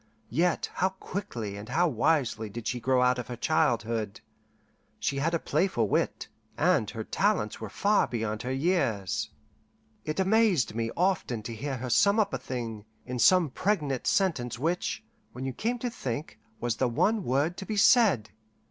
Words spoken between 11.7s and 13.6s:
her sum up a thing in some